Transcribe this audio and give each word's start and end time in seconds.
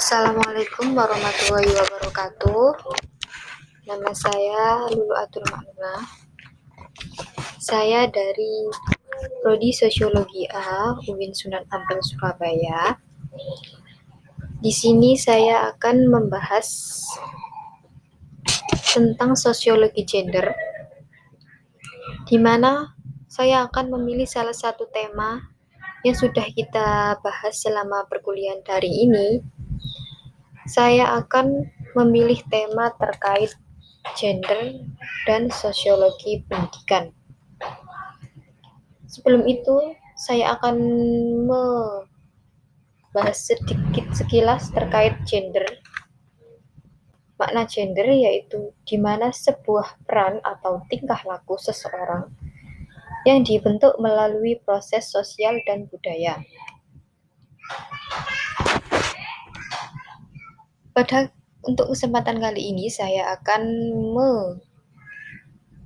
Assalamualaikum 0.00 0.96
warahmatullahi 0.96 1.76
wabarakatuh. 1.76 2.72
Nama 3.84 4.10
saya 4.16 4.88
Lulu 4.88 5.12
Atul 5.12 5.44
Makna. 5.52 6.08
Saya 7.60 8.08
dari 8.08 8.64
Prodi 9.44 9.76
Sosiologi 9.76 10.48
A 10.56 10.96
UIN 11.04 11.36
Sunan 11.36 11.68
Ampel 11.68 12.00
Surabaya. 12.00 12.96
Di 14.64 14.72
sini 14.72 15.20
saya 15.20 15.68
akan 15.68 16.08
membahas 16.08 16.64
tentang 18.96 19.36
sosiologi 19.36 20.08
gender, 20.08 20.48
di 22.24 22.40
mana 22.40 22.96
saya 23.28 23.68
akan 23.68 24.00
memilih 24.00 24.24
salah 24.24 24.56
satu 24.56 24.88
tema 24.88 25.44
yang 26.08 26.16
sudah 26.16 26.48
kita 26.56 27.20
bahas 27.20 27.60
selama 27.60 28.08
perkuliahan 28.08 28.64
hari 28.64 29.04
ini 29.04 29.59
saya 30.70 31.18
akan 31.18 31.66
memilih 31.98 32.38
tema 32.46 32.94
terkait 32.94 33.58
gender 34.14 34.78
dan 35.26 35.50
sosiologi 35.50 36.46
pendidikan. 36.46 37.10
Sebelum 39.10 39.42
itu, 39.50 39.98
saya 40.14 40.54
akan 40.54 40.78
membahas 41.50 43.34
sedikit 43.34 44.06
sekilas 44.14 44.70
terkait 44.70 45.18
gender. 45.26 45.66
Makna 47.34 47.66
gender 47.66 48.06
yaitu 48.06 48.70
di 48.86 48.94
mana 48.94 49.34
sebuah 49.34 49.98
peran 50.06 50.38
atau 50.46 50.86
tingkah 50.86 51.18
laku 51.26 51.58
seseorang 51.58 52.30
yang 53.26 53.42
dibentuk 53.42 53.98
melalui 53.98 54.62
proses 54.62 55.10
sosial 55.10 55.58
dan 55.66 55.90
budaya. 55.90 56.38
Pada 60.90 61.30
untuk 61.62 61.92
kesempatan 61.92 62.42
kali 62.42 62.72
ini 62.74 62.90
saya 62.90 63.36
akan 63.38 63.62
me, 64.16 64.30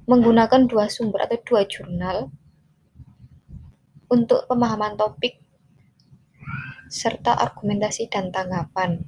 menggunakan 0.08 0.64
dua 0.64 0.88
sumber 0.88 1.26
atau 1.28 1.38
dua 1.44 1.66
jurnal 1.68 2.30
untuk 4.08 4.46
pemahaman 4.46 4.94
topik 4.94 5.42
serta 6.88 7.34
argumentasi 7.34 8.06
dan 8.06 8.30
tanggapan. 8.30 9.02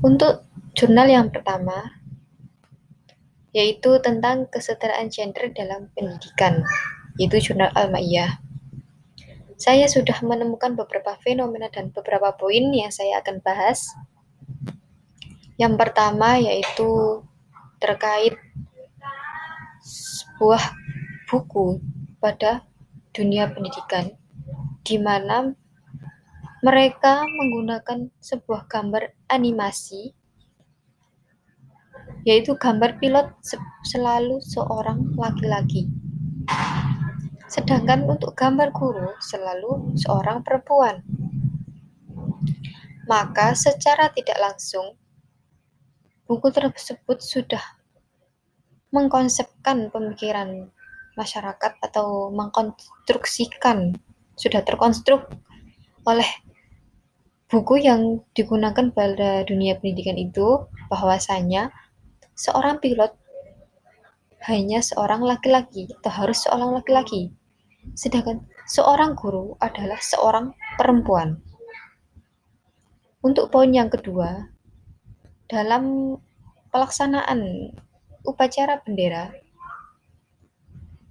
Untuk 0.00 0.48
jurnal 0.74 1.06
yang 1.12 1.28
pertama 1.30 2.00
yaitu 3.50 3.98
tentang 3.98 4.46
kesetaraan 4.46 5.10
gender 5.10 5.50
dalam 5.50 5.90
pendidikan, 5.94 6.62
yaitu 7.18 7.50
jurnal 7.50 7.70
Al-Ma'iyah. 7.74 8.38
Saya 9.60 9.84
sudah 9.92 10.24
menemukan 10.24 10.72
beberapa 10.72 11.20
fenomena 11.20 11.68
dan 11.68 11.92
beberapa 11.92 12.32
poin 12.32 12.72
yang 12.72 12.88
saya 12.88 13.20
akan 13.20 13.44
bahas. 13.44 13.92
Yang 15.60 15.76
pertama 15.76 16.40
yaitu 16.40 17.20
terkait 17.76 18.40
sebuah 19.84 20.64
buku 21.28 21.76
pada 22.24 22.64
dunia 23.12 23.52
pendidikan, 23.52 24.16
di 24.80 24.96
mana 24.96 25.52
mereka 26.64 27.28
menggunakan 27.28 28.08
sebuah 28.16 28.64
gambar 28.64 29.12
animasi, 29.28 30.16
yaitu 32.24 32.56
gambar 32.56 32.96
pilot 32.96 33.28
selalu 33.84 34.40
seorang 34.40 35.12
laki-laki. 35.20 35.84
Sedangkan 37.50 38.06
untuk 38.06 38.38
gambar 38.38 38.70
guru 38.70 39.10
selalu 39.18 39.98
seorang 39.98 40.46
perempuan. 40.46 41.02
Maka 43.10 43.58
secara 43.58 44.06
tidak 44.14 44.38
langsung 44.38 44.94
buku 46.30 46.46
tersebut 46.54 47.18
sudah 47.18 47.58
mengkonsepkan 48.94 49.90
pemikiran 49.90 50.70
masyarakat 51.18 51.72
atau 51.82 52.30
mengkonstruksikan 52.30 53.98
sudah 54.38 54.62
terkonstruk 54.62 55.26
oleh 56.06 56.30
buku 57.50 57.82
yang 57.82 58.22
digunakan 58.30 58.94
pada 58.94 59.42
dunia 59.42 59.74
pendidikan 59.74 60.14
itu 60.14 60.70
bahwasanya 60.86 61.74
seorang 62.38 62.78
pilot 62.78 63.10
hanya 64.46 64.80
seorang 64.80 65.20
laki-laki 65.26 65.90
atau 66.00 66.14
harus 66.14 66.46
seorang 66.46 66.78
laki-laki 66.78 67.34
sedangkan 67.94 68.44
seorang 68.68 69.16
guru 69.18 69.56
adalah 69.58 69.98
seorang 70.00 70.52
perempuan. 70.76 71.40
Untuk 73.20 73.52
poin 73.52 73.68
yang 73.68 73.92
kedua, 73.92 74.48
dalam 75.50 76.16
pelaksanaan 76.72 77.74
upacara 78.24 78.80
bendera 78.80 79.34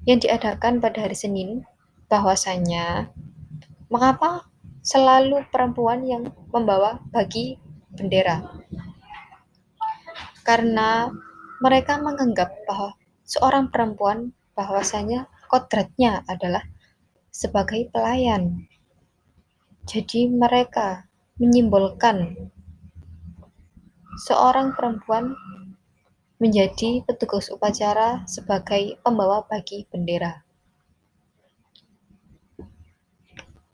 yang 0.08 0.18
diadakan 0.18 0.82
pada 0.82 1.06
hari 1.06 1.14
Senin, 1.14 1.68
bahwasanya 2.10 3.14
mengapa 3.94 4.50
selalu 4.82 5.46
perempuan 5.54 6.02
yang 6.02 6.34
membawa 6.50 6.98
bagi 7.14 7.62
bendera? 7.94 8.42
Karena 10.42 11.14
mereka 11.62 12.02
menganggap 12.02 12.50
bahwa 12.66 12.98
seorang 13.28 13.70
perempuan 13.70 14.34
bahwasanya 14.58 15.30
kodratnya 15.50 16.22
adalah 16.30 16.62
sebagai 17.34 17.90
pelayan. 17.90 18.70
Jadi 19.90 20.30
mereka 20.30 21.10
menyimbolkan 21.42 22.38
seorang 24.22 24.78
perempuan 24.78 25.34
menjadi 26.38 27.02
petugas 27.04 27.50
upacara 27.50 28.24
sebagai 28.30 29.02
pembawa 29.02 29.44
bagi 29.50 29.84
bendera. 29.90 30.46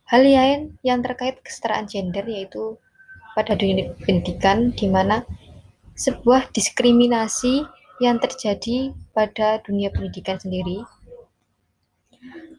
Hal 0.06 0.22
lain 0.22 0.78
yang 0.86 1.02
terkait 1.02 1.42
kesetaraan 1.42 1.90
gender 1.90 2.24
yaitu 2.24 2.78
pada 3.36 3.58
dunia 3.58 3.92
pendidikan 4.06 4.72
di 4.72 4.88
mana 4.88 5.26
sebuah 5.98 6.54
diskriminasi 6.54 7.66
yang 8.00 8.22
terjadi 8.22 8.94
pada 9.18 9.60
dunia 9.66 9.90
pendidikan 9.90 10.38
sendiri 10.38 10.86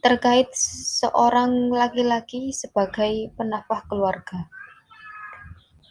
terkait 0.07 0.47
seorang 0.55 1.67
laki-laki 1.67 2.55
sebagai 2.55 3.35
penafah 3.35 3.83
keluarga. 3.91 4.47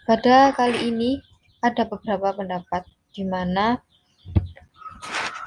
Pada 0.07 0.55
kali 0.55 0.87
ini 0.87 1.19
ada 1.59 1.83
beberapa 1.83 2.31
pendapat 2.31 2.87
di 3.11 3.27
mana 3.27 3.75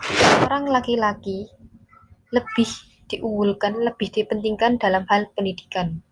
seorang 0.05 0.69
laki-laki 0.69 1.49
lebih 2.29 2.69
diunggulkan, 3.09 3.73
lebih 3.89 4.12
dipentingkan 4.12 4.77
dalam 4.77 5.09
hal 5.09 5.33
pendidikan. 5.33 6.05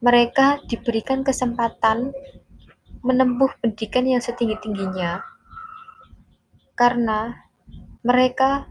Mereka 0.00 0.64
diberikan 0.72 1.28
kesempatan 1.28 2.08
menempuh 3.04 3.52
pendidikan 3.60 4.08
yang 4.08 4.24
setinggi-tingginya 4.24 5.20
karena 6.72 7.36
mereka 8.00 8.64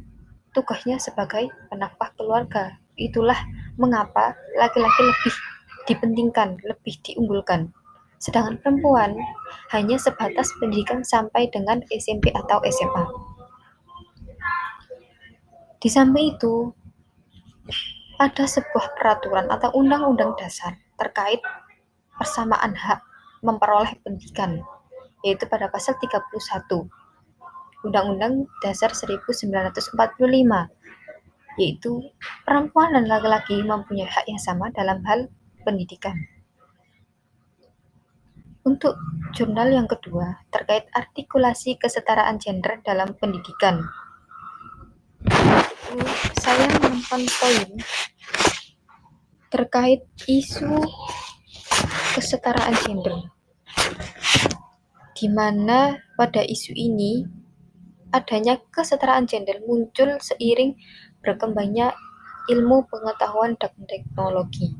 tugasnya 0.57 0.97
sebagai 0.97 1.53
penafah 1.69 2.09
keluarga 2.17 2.81
Itulah 2.95 3.37
mengapa 3.75 4.35
laki-laki 4.55 5.01
lebih 5.03 5.33
dipentingkan, 5.85 6.57
lebih 6.63 6.95
diunggulkan. 7.03 7.71
Sedangkan 8.19 8.57
perempuan 8.63 9.13
hanya 9.75 9.99
sebatas 9.99 10.49
pendidikan 10.57 11.03
sampai 11.03 11.51
dengan 11.51 11.83
SMP 11.91 12.31
atau 12.31 12.63
SMA. 12.71 13.03
Di 15.83 15.91
samping 15.91 16.33
itu, 16.33 16.73
ada 18.17 18.47
sebuah 18.47 18.95
peraturan 18.95 19.51
atau 19.51 19.69
undang-undang 19.75 20.33
dasar 20.39 20.79
terkait 20.95 21.43
persamaan 22.15 22.73
hak 22.73 23.03
memperoleh 23.43 23.93
pendidikan, 24.01 24.63
yaitu 25.21 25.45
pada 25.45 25.67
pasal 25.67 25.99
31 25.99 26.25
Undang-Undang 27.85 28.49
Dasar 28.65 28.89
1945 28.97 29.93
yaitu 31.55 32.03
perempuan 32.43 32.91
dan 32.95 33.07
laki-laki 33.07 33.63
mempunyai 33.63 34.07
hak 34.07 34.27
yang 34.27 34.39
sama 34.39 34.71
dalam 34.75 34.99
hal 35.07 35.31
pendidikan. 35.63 36.15
Untuk 38.65 38.97
jurnal 39.37 39.69
yang 39.69 39.85
kedua, 39.85 40.41
terkait 40.49 40.89
artikulasi 40.89 41.77
kesetaraan 41.77 42.41
gender 42.41 42.81
dalam 42.81 43.13
pendidikan. 43.13 43.85
Saya 46.41 46.65
menemukan 46.73 47.21
poin 47.39 47.69
terkait 49.53 50.01
isu 50.25 50.81
kesetaraan 52.17 52.75
gender, 52.83 53.29
di 55.13 55.29
mana 55.29 56.01
pada 56.17 56.41
isu 56.41 56.73
ini 56.73 57.23
adanya 58.11 58.57
kesetaraan 58.71 59.27
gender 59.29 59.61
muncul 59.63 60.17
seiring 60.19 60.73
berkembangnya 61.25 61.97
ilmu 62.53 62.85
pengetahuan 62.85 63.57
dan 63.57 63.73
teknologi. 63.89 64.77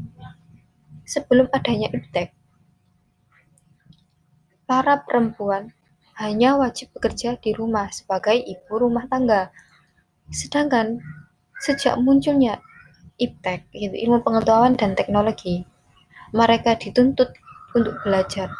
Sebelum 1.05 1.49
adanya 1.49 1.89
iptek, 1.89 2.33
para 4.69 5.01
perempuan 5.01 5.73
hanya 6.17 6.57
wajib 6.57 6.93
bekerja 6.95 7.37
di 7.37 7.51
rumah 7.53 7.89
sebagai 7.91 8.37
ibu 8.37 8.73
rumah 8.77 9.05
tangga. 9.09 9.51
Sedangkan 10.29 11.01
sejak 11.61 11.97
munculnya 12.01 12.61
iptek, 13.21 13.69
yaitu 13.75 13.97
ilmu 14.07 14.21
pengetahuan 14.25 14.73
dan 14.73 14.97
teknologi, 14.97 15.63
mereka 16.33 16.75
dituntut 16.75 17.31
untuk 17.75 17.95
belajar, 18.01 18.51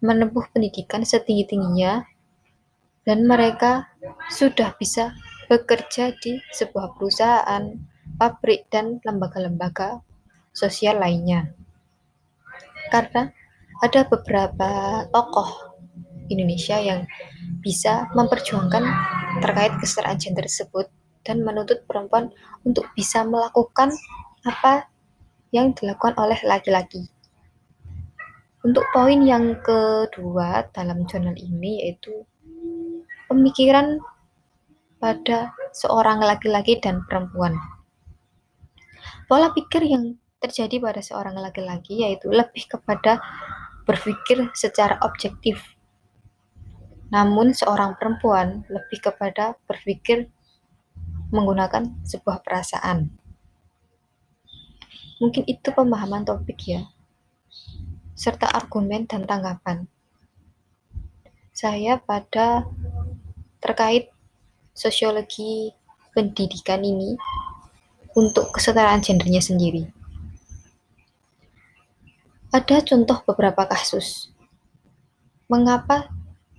menempuh 0.00 0.46
pendidikan 0.54 1.02
setinggi-tingginya, 1.02 2.06
dan 3.06 3.22
mereka 3.26 3.90
sudah 4.30 4.74
bisa 4.78 5.14
bekerja 5.46 6.14
di 6.18 6.38
sebuah 6.52 6.94
perusahaan, 6.98 7.62
pabrik, 8.18 8.68
dan 8.70 8.98
lembaga-lembaga 9.02 10.02
sosial 10.50 10.98
lainnya. 10.98 11.50
Karena 12.90 13.30
ada 13.82 14.06
beberapa 14.06 15.04
tokoh 15.10 15.76
Indonesia 16.32 16.78
yang 16.80 17.06
bisa 17.62 18.10
memperjuangkan 18.14 18.82
terkait 19.42 19.72
kesetaraan 19.78 20.18
gender 20.18 20.46
tersebut 20.46 20.86
dan 21.26 21.42
menuntut 21.42 21.82
perempuan 21.84 22.30
untuk 22.62 22.86
bisa 22.94 23.26
melakukan 23.26 23.90
apa 24.46 24.86
yang 25.50 25.74
dilakukan 25.74 26.14
oleh 26.18 26.38
laki-laki. 26.46 27.10
Untuk 28.66 28.82
poin 28.90 29.22
yang 29.22 29.62
kedua 29.62 30.66
dalam 30.74 31.06
jurnal 31.06 31.38
ini 31.38 31.86
yaitu 31.86 32.26
pemikiran 33.30 34.02
pada 35.06 35.54
seorang 35.70 36.18
laki-laki 36.18 36.82
dan 36.82 37.06
perempuan. 37.06 37.54
Pola 39.30 39.54
pikir 39.54 39.86
yang 39.86 40.18
terjadi 40.42 40.82
pada 40.82 40.98
seorang 40.98 41.38
laki-laki 41.38 42.02
yaitu 42.02 42.26
lebih 42.26 42.66
kepada 42.66 43.22
berpikir 43.86 44.50
secara 44.58 44.98
objektif. 45.06 45.62
Namun 47.14 47.54
seorang 47.54 47.94
perempuan 47.94 48.66
lebih 48.66 48.98
kepada 48.98 49.54
berpikir 49.70 50.26
menggunakan 51.30 52.02
sebuah 52.02 52.42
perasaan. 52.42 53.14
Mungkin 55.22 55.46
itu 55.46 55.70
pemahaman 55.70 56.26
topik 56.26 56.66
ya, 56.66 56.82
serta 58.18 58.50
argumen 58.50 59.06
dan 59.06 59.22
tanggapan. 59.22 59.86
Saya 61.54 62.02
pada 62.02 62.66
terkait 63.62 64.10
sosiologi 64.76 65.72
pendidikan 66.12 66.84
ini 66.84 67.16
untuk 68.12 68.52
kesetaraan 68.52 69.00
gendernya 69.00 69.40
sendiri. 69.40 69.88
Ada 72.52 72.84
contoh 72.84 73.20
beberapa 73.24 73.68
kasus. 73.68 74.32
Mengapa 75.48 76.08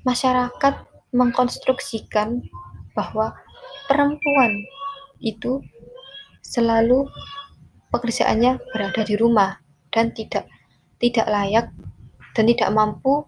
masyarakat 0.05 0.85
mengkonstruksikan 1.13 2.45
bahwa 2.93 3.33
perempuan 3.89 4.65
itu 5.21 5.61
selalu 6.45 7.09
pekerjaannya 7.89 8.61
berada 8.73 9.01
di 9.01 9.15
rumah 9.17 9.57
dan 9.89 10.13
tidak 10.13 10.45
tidak 11.01 11.25
layak 11.25 11.67
dan 12.37 12.45
tidak 12.45 12.69
mampu 12.69 13.25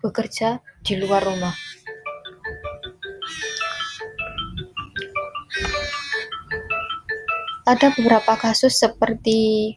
bekerja 0.00 0.64
di 0.80 0.96
luar 0.96 1.20
rumah. 1.20 1.67
Ada 7.68 7.92
beberapa 7.92 8.32
kasus 8.40 8.80
seperti 8.80 9.76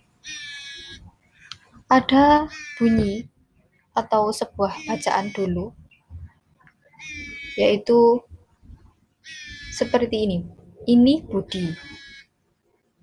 ada 1.92 2.48
bunyi 2.80 3.28
atau 3.92 4.32
sebuah 4.32 4.88
bacaan 4.88 5.28
dulu 5.36 5.76
yaitu 7.60 8.24
seperti 9.76 10.24
ini. 10.24 10.40
Ini 10.88 11.28
Budi. 11.28 11.68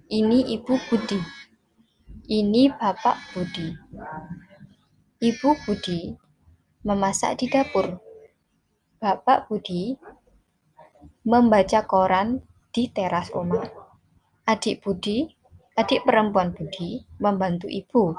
Ini 0.09 0.57
Ibu 0.57 0.75
Budi. 0.89 1.21
Ini 2.25 2.73
Bapak 2.73 3.37
Budi. 3.37 3.69
Ibu 5.21 5.49
Budi 5.69 6.17
memasak 6.81 7.45
di 7.45 7.53
dapur. 7.53 8.01
Bapak 8.97 9.53
Budi 9.53 10.01
membaca 11.29 11.85
koran 11.85 12.41
di 12.73 12.89
teras 12.89 13.29
rumah. 13.37 13.78
Adik 14.49 14.81
Budi, 14.81 15.29
adik 15.77 16.09
perempuan 16.09 16.57
Budi 16.57 17.05
membantu 17.21 17.69
ibu. 17.69 18.17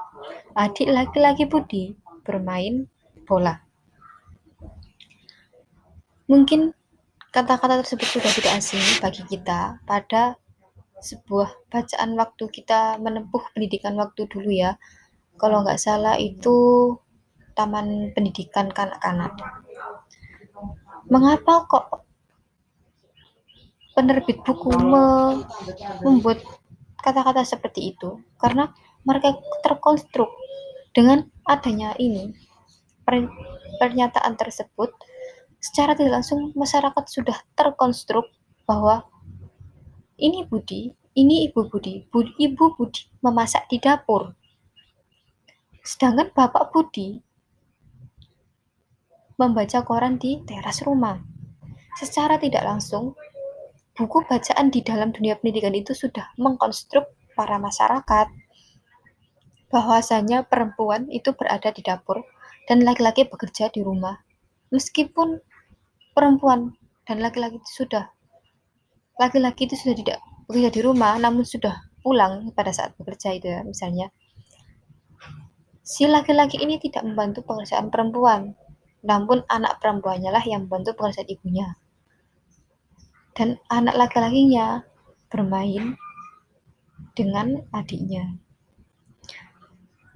Adik 0.54 0.94
laki-laki 0.94 1.50
Budi 1.50 1.98
bermain 2.22 2.86
bola. 3.26 3.58
Mungkin 6.30 6.78
Kata-kata 7.30 7.86
tersebut 7.86 8.10
sudah 8.10 8.32
tidak 8.34 8.58
asing 8.58 8.82
bagi 8.98 9.22
kita 9.30 9.78
pada 9.86 10.34
sebuah 10.98 11.70
bacaan 11.70 12.18
waktu 12.18 12.44
kita 12.50 12.98
menempuh 12.98 13.54
pendidikan 13.54 13.94
waktu 14.02 14.26
dulu 14.26 14.50
ya. 14.50 14.82
Kalau 15.38 15.62
nggak 15.62 15.78
salah 15.78 16.18
itu 16.18 16.90
Taman 17.54 18.18
Pendidikan 18.18 18.74
Kanak-Kanak. 18.74 19.38
Mengapa 21.14 21.70
kok 21.70 21.99
penerbit 24.00 24.40
buku 24.48 24.72
me 24.80 25.44
membuat 26.08 26.40
kata-kata 27.04 27.44
seperti 27.44 27.92
itu? 27.92 28.24
Karena 28.40 28.72
mereka 29.04 29.36
terkonstruk 29.60 30.32
dengan 30.96 31.28
adanya 31.44 31.92
ini 32.00 32.32
pernyataan 33.84 34.40
tersebut 34.40 34.96
secara 35.60 35.92
tidak 35.94 36.24
langsung 36.24 36.56
masyarakat 36.56 37.04
sudah 37.12 37.36
terkonstruk 37.60 38.32
bahwa 38.64 39.04
ini 40.16 40.48
Budi, 40.48 40.96
ini 41.16 41.48
Ibu 41.52 41.68
Budi, 41.68 42.08
Budi 42.08 42.32
Ibu 42.40 42.80
Budi 42.80 43.12
memasak 43.20 43.68
di 43.68 43.80
dapur. 43.80 44.36
Sedangkan 45.84 46.32
Bapak 46.32 46.72
Budi 46.72 47.20
membaca 49.40 49.80
koran 49.88 50.20
di 50.20 50.44
teras 50.44 50.84
rumah. 50.84 51.24
Secara 51.96 52.36
tidak 52.40 52.64
langsung, 52.68 53.16
buku 54.00 54.24
bacaan 54.24 54.72
di 54.72 54.80
dalam 54.80 55.12
dunia 55.12 55.36
pendidikan 55.36 55.76
itu 55.76 55.92
sudah 55.92 56.32
mengkonstruk 56.40 57.04
para 57.36 57.60
masyarakat. 57.60 58.32
Bahwasanya 59.68 60.48
perempuan 60.48 61.12
itu 61.12 61.36
berada 61.36 61.76
di 61.76 61.84
dapur 61.84 62.24
dan 62.72 62.88
laki-laki 62.88 63.28
bekerja 63.28 63.68
di 63.76 63.84
rumah. 63.84 64.16
Meskipun 64.72 65.44
perempuan 66.16 66.80
dan 67.04 67.20
laki-laki 67.20 67.60
itu 67.60 67.84
sudah 67.84 68.08
laki-laki 69.20 69.68
itu 69.68 69.76
sudah 69.76 69.96
tidak 70.00 70.18
bekerja 70.48 70.72
di 70.72 70.82
rumah 70.82 71.20
namun 71.20 71.44
sudah 71.44 71.76
pulang 72.00 72.56
pada 72.56 72.72
saat 72.72 72.96
bekerja 72.96 73.36
itu 73.36 73.52
ya 73.52 73.68
misalnya. 73.68 74.16
Si 75.84 76.08
laki-laki 76.08 76.56
ini 76.64 76.80
tidak 76.80 77.04
membantu 77.04 77.44
pekerjaan 77.44 77.92
perempuan 77.92 78.56
namun 79.04 79.44
anak 79.52 79.84
perempuannya 79.84 80.32
lah 80.32 80.44
yang 80.48 80.72
membantu 80.72 80.96
pekerjaan 80.96 81.28
ibunya 81.28 81.68
dan 83.40 83.56
anak 83.72 83.96
laki-lakinya 83.96 84.84
bermain 85.32 85.96
dengan 87.16 87.64
adiknya 87.72 88.36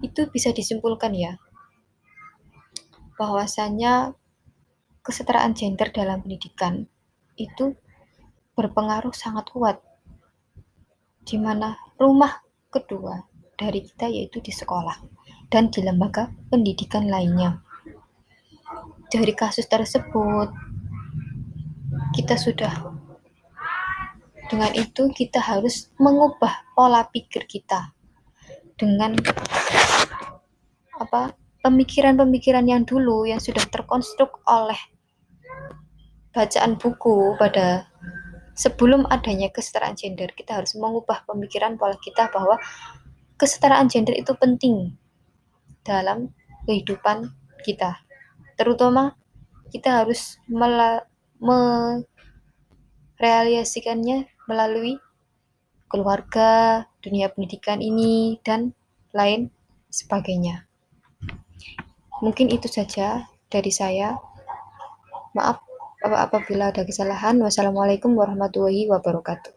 itu 0.04 0.28
bisa 0.28 0.52
disimpulkan 0.52 1.16
ya 1.16 1.40
bahwasanya 3.16 4.12
kesetaraan 5.00 5.56
gender 5.56 5.88
dalam 5.96 6.20
pendidikan 6.20 6.92
itu 7.40 7.80
berpengaruh 8.60 9.16
sangat 9.16 9.48
kuat 9.56 9.80
di 11.24 11.40
mana 11.40 11.80
rumah 11.96 12.44
kedua 12.68 13.24
dari 13.56 13.80
kita 13.88 14.12
yaitu 14.12 14.44
di 14.44 14.52
sekolah 14.52 15.00
dan 15.48 15.72
di 15.72 15.80
lembaga 15.80 16.28
pendidikan 16.52 17.08
lainnya. 17.08 17.64
Dari 19.08 19.32
kasus 19.32 19.70
tersebut 19.70 20.52
kita 22.18 22.36
sudah 22.36 22.93
dengan 24.54 24.70
itu 24.78 25.10
kita 25.10 25.42
harus 25.42 25.90
mengubah 25.98 26.78
pola 26.78 27.10
pikir 27.10 27.50
kita 27.50 27.90
dengan 28.78 29.18
apa 30.94 31.34
pemikiran-pemikiran 31.66 32.70
yang 32.70 32.86
dulu 32.86 33.26
yang 33.26 33.42
sudah 33.42 33.66
terkonstruk 33.66 34.46
oleh 34.46 34.78
bacaan 36.30 36.78
buku 36.78 37.34
pada 37.42 37.90
sebelum 38.54 39.10
adanya 39.10 39.50
kesetaraan 39.50 39.98
gender, 39.98 40.30
kita 40.38 40.62
harus 40.62 40.78
mengubah 40.78 41.26
pemikiran 41.26 41.74
pola 41.74 41.98
kita 41.98 42.30
bahwa 42.30 42.62
kesetaraan 43.42 43.90
gender 43.90 44.14
itu 44.14 44.38
penting 44.38 44.94
dalam 45.82 46.30
kehidupan 46.70 47.34
kita. 47.66 48.06
Terutama 48.54 49.18
kita 49.74 50.06
harus 50.06 50.38
merealisasikannya 51.42 54.33
melalui 54.50 55.00
keluarga, 55.88 56.84
dunia 57.06 57.30
pendidikan 57.30 57.78
ini, 57.78 58.42
dan 58.42 58.74
lain 59.14 59.54
sebagainya. 59.94 60.66
Mungkin 62.26 62.50
itu 62.50 62.66
saja 62.66 63.30
dari 63.54 63.70
saya. 63.70 64.18
Maaf 65.38 65.62
apabila 66.02 66.74
ada 66.74 66.82
kesalahan. 66.82 67.38
Wassalamualaikum 67.38 68.18
warahmatullahi 68.18 68.90
wabarakatuh. 68.90 69.53